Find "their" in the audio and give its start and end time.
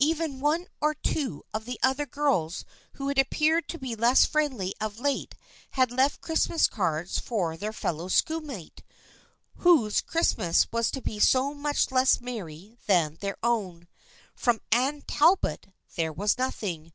7.56-7.72, 13.20-13.36